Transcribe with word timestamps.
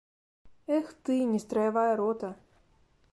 Эх 0.77 0.87
ты, 1.03 1.13
нестраявая 1.33 1.95
рота! 2.03 2.31